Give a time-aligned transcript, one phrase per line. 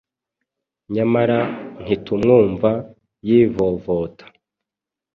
[0.93, 1.39] nyamara
[1.83, 2.69] ntitumwumva
[3.27, 4.25] yivovota.